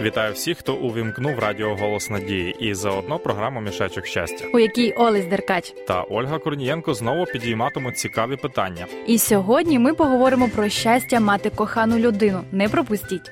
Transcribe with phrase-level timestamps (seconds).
[0.00, 4.44] Вітаю всіх, хто увімкнув радіо Голос Надії і заодно програму Мішечок щастя.
[4.54, 5.74] у якій Олесь Деркач.
[5.86, 8.86] Та Ольга Корнієнко знову підійматимуть цікаві питання.
[9.06, 12.40] І сьогодні ми поговоримо про щастя мати кохану людину.
[12.52, 13.30] Не пропустіть.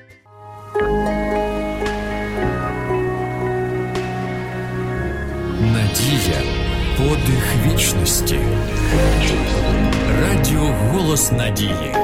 [5.61, 6.41] Надія
[6.97, 8.39] подих вічності.
[10.21, 11.95] Радіо Голос Надії.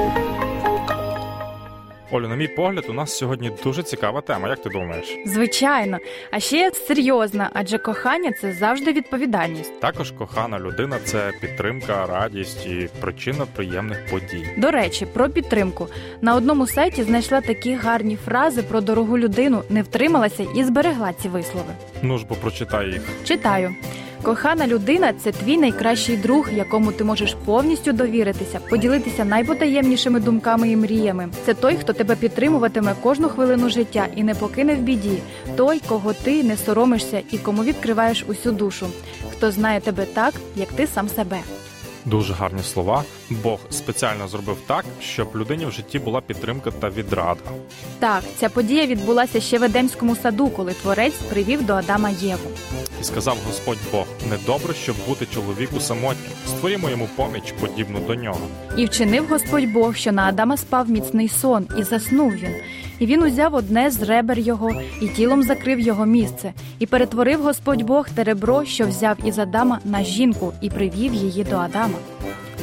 [2.10, 4.48] Олю, на мій погляд, у нас сьогодні дуже цікава тема.
[4.48, 5.18] Як ти думаєш?
[5.26, 5.98] Звичайно,
[6.30, 9.80] а ще серйозна, адже кохання це завжди відповідальність.
[9.80, 14.46] Також кохана людина це підтримка, радість і причина приємних подій.
[14.56, 15.88] До речі, про підтримку
[16.20, 21.28] на одному сайті знайшла такі гарні фрази про дорогу людину, не втрималася і зберегла ці
[21.28, 21.72] вислови.
[22.02, 23.02] Ну ж бо прочитай їх.
[23.24, 23.74] Читаю.
[24.26, 30.76] Кохана людина це твій найкращий друг, якому ти можеш повністю довіритися, поділитися найпотаємнішими думками і
[30.76, 31.28] мріями.
[31.44, 35.18] Це той, хто тебе підтримуватиме кожну хвилину життя і не покине в біді.
[35.56, 38.86] Той, кого ти не соромишся і кому відкриваєш усю душу.
[39.32, 41.38] Хто знає тебе так, як ти сам себе.
[42.06, 43.04] Дуже гарні слова.
[43.30, 47.40] Бог спеціально зробив так, щоб людині в житті була підтримка та відрада.
[47.98, 52.50] Так, ця подія відбулася ще в Едемському саду, коли творець привів до Адама Єву.
[53.00, 56.30] І сказав Господь Бог: недобре, щоб бути чоловіку самотнім.
[56.46, 58.48] Створімо йому поміч, подібну до нього.
[58.76, 62.54] І вчинив Господь Бог, що на Адама спав міцний сон, і заснув він.
[62.98, 67.82] І він узяв одне з ребер його і тілом закрив його місце, і перетворив Господь
[67.82, 71.98] Бог те ребро, що взяв із Адама на жінку, і привів її до Адама.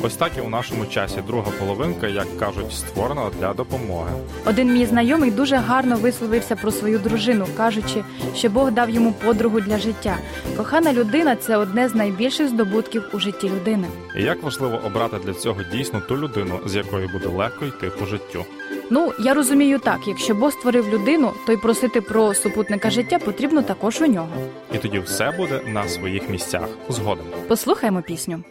[0.06, 4.12] Ось так і у нашому часі друга половинка, як кажуть, створена для допомоги.
[4.46, 8.04] Один мій знайомий дуже гарно висловився про свою дружину, кажучи,
[8.36, 10.18] що Бог дав йому подругу для життя.
[10.58, 13.88] Кохана людина це одне з найбільших здобутків у житті людини.
[14.18, 18.06] І як важливо обрати для цього дійсно ту людину, з якою буде легко йти по
[18.06, 18.46] життю.
[18.90, 23.62] Ну я розумію так: якщо Бог створив людину, то й просити про супутника життя потрібно
[23.62, 24.30] також у нього.
[24.74, 27.26] І тоді все буде на своїх місцях згодом.
[27.48, 28.44] Послухаймо пісню.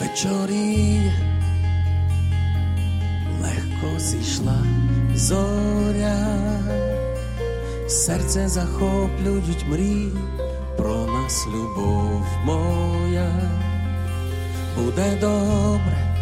[0.00, 1.12] Вечоріє,
[3.86, 4.58] легко зійшла
[5.14, 6.26] зоря,
[7.88, 10.12] серце захоплюють мрії
[10.76, 13.30] про нас, любов моя,
[14.76, 16.16] буде добре,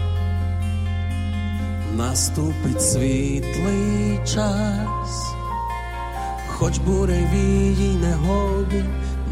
[1.97, 5.35] наступить світлий час,
[6.49, 8.85] хоч буревії негоди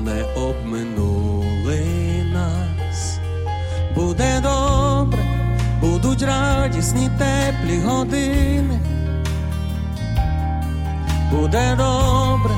[0.05, 1.85] не обминули
[2.33, 3.19] нас.
[3.95, 5.22] Буде добре,
[6.03, 8.81] будуть радісні теплі години.
[11.31, 12.55] Буде добре,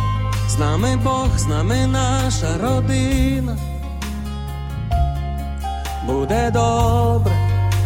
[0.48, 3.56] з нами Бог, з нами наша родина.
[6.06, 7.32] Буде добре,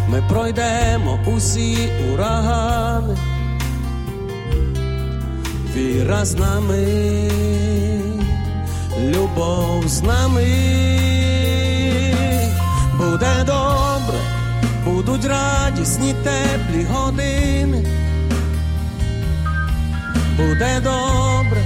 [0.09, 3.17] ми пройдемо усі урагани.
[5.75, 6.85] Віра з нами,
[8.99, 10.45] любов з нами
[12.97, 13.78] буде добре,
[14.89, 17.85] будуть радісні теплі години.
[20.37, 21.61] Буде добре,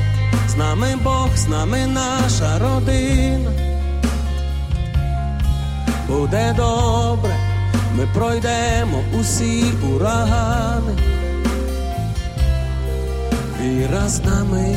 [0.47, 3.51] з нами Бог, з нами наша родина.
[6.07, 7.35] Буде добре,
[7.95, 9.63] ми пройдемо усі
[9.95, 10.93] урагани.
[13.61, 14.75] Віра з нами,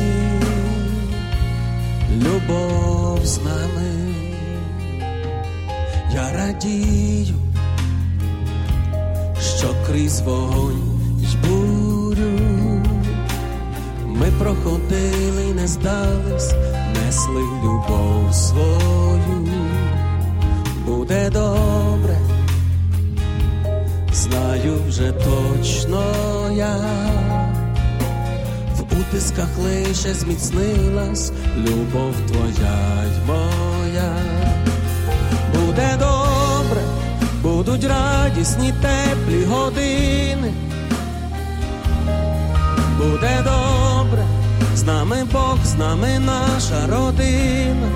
[2.11, 4.13] любов з нами
[6.13, 7.35] я радію,
[9.57, 12.31] що крізь вогонь й бурю.
[14.05, 16.53] Ми проходили, не здались,
[16.93, 19.47] несли любов свою,
[20.85, 22.17] буде добре,
[24.13, 26.03] знаю вже точно
[26.55, 26.77] я.
[28.75, 34.13] В утисках лише зміцнилась любов твоя й моя.
[35.55, 36.16] Буде добре,
[37.41, 40.53] будуть радісні теплі години.
[42.97, 44.25] Буде добре,
[44.75, 47.89] з нами Бог, з нами наша родина.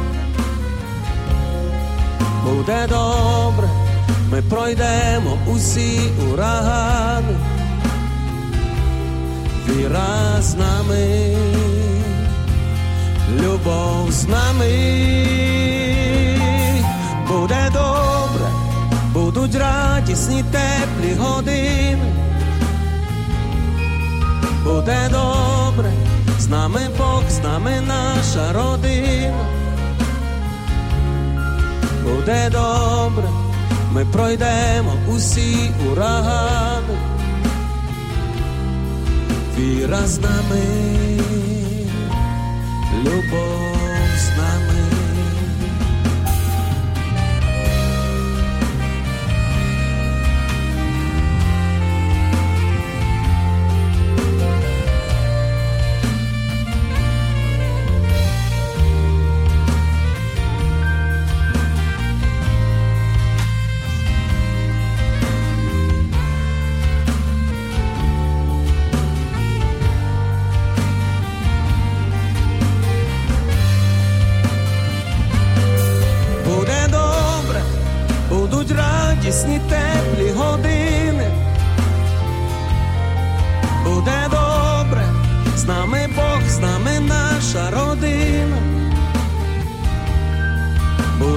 [2.46, 3.70] Буде добре,
[4.32, 6.00] ми пройдемо усі
[6.32, 7.36] урагани.
[9.68, 11.36] Віра з нами,
[13.42, 15.61] любов з нами
[20.12, 22.14] радісні теплі години.
[24.64, 25.92] Буде добре,
[26.40, 29.46] з нами Бог, з нами наша родина.
[32.04, 33.30] Буде добре,
[33.92, 36.98] ми пройдемо усі урагани.
[39.58, 40.62] Віра з нами,
[43.06, 43.61] любов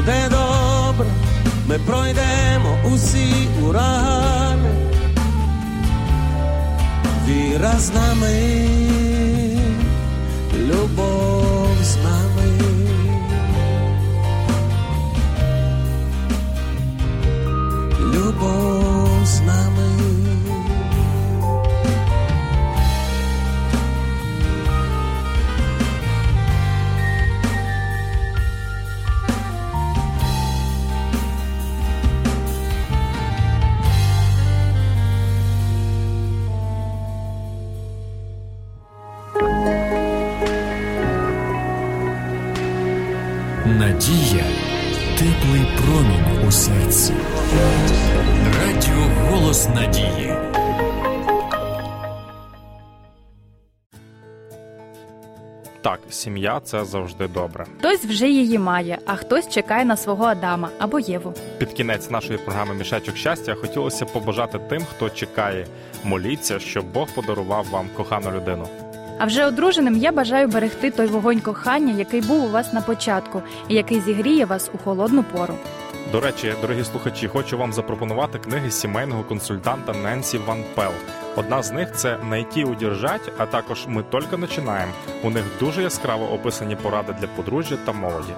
[0.04, 1.06] Буде добре,
[1.68, 4.70] ми пройдемо усі урагани.
[7.26, 8.68] Віра з нами,
[10.68, 11.33] любов з
[43.66, 44.44] Надія
[45.18, 47.12] теплий промінь у серці.
[48.60, 50.34] Радіо Голос Надії.
[55.82, 57.66] Так, сім'я це завжди добре.
[57.78, 61.34] Хтось вже її має, а хтось чекає на свого Адама або Єву.
[61.58, 65.66] Під кінець нашої програми Мішечок щастя хотілося побажати тим, хто чекає,
[66.04, 68.68] моліться, щоб Бог подарував вам кохану людину.
[69.24, 73.42] А вже одруженим я бажаю берегти той вогонь кохання, який був у вас на початку,
[73.68, 75.54] і який зігріє вас у холодну пору.
[76.12, 80.90] До речі, дорогі слухачі, хочу вам запропонувати книги сімейного консультанта Ненсі Ван Пел.
[81.36, 84.92] Одна з них це «Найти удержать», а також ми тільки починаємо.
[85.22, 88.32] У них дуже яскраво описані поради для подружжя та молоді.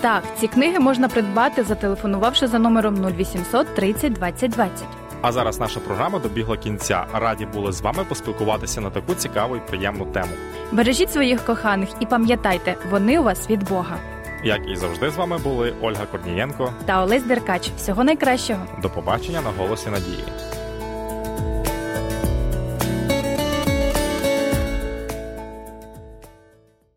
[0.00, 4.86] Так, ці книги можна придбати, зателефонувавши за номером 0800 30 20 20.
[5.22, 7.06] А зараз наша програма добігла кінця.
[7.14, 10.32] Раді були з вами поспілкуватися на таку цікаву і приємну тему.
[10.72, 13.96] Бережіть своїх коханих і пам'ятайте, вони у вас від Бога.
[14.44, 16.72] Як і завжди, з вами були Ольга Корнієнко.
[16.86, 17.70] Та Олесь Деркач.
[17.76, 18.60] Всього найкращого.
[18.82, 20.24] До побачення на голосі надії.